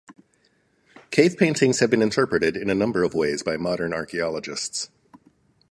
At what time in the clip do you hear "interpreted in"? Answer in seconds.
2.01-2.71